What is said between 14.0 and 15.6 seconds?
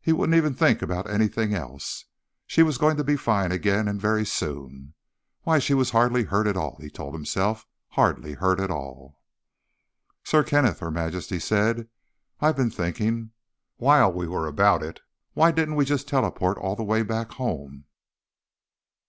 we were about it, why